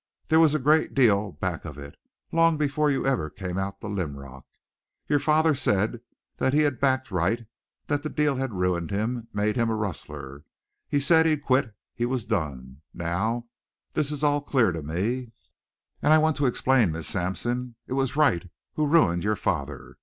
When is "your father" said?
5.07-5.53, 19.23-19.97